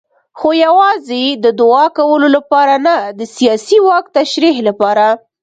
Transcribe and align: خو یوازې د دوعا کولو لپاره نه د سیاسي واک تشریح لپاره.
خو 0.39 0.49
یوازې 0.65 1.23
د 1.43 1.45
دوعا 1.59 1.85
کولو 1.97 2.27
لپاره 2.37 2.73
نه 2.87 2.95
د 3.19 3.21
سیاسي 3.35 3.77
واک 3.87 4.05
تشریح 4.17 4.57
لپاره. 4.67 5.05